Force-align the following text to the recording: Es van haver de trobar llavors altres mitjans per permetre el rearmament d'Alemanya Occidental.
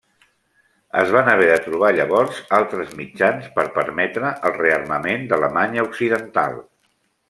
Es 1.01 1.11
van 1.15 1.29
haver 1.33 1.49
de 1.49 1.57
trobar 1.65 1.91
llavors 1.99 2.41
altres 2.61 2.97
mitjans 3.03 3.53
per 3.59 3.69
permetre 3.79 4.35
el 4.51 4.59
rearmament 4.61 5.31
d'Alemanya 5.33 5.89
Occidental. 5.91 6.63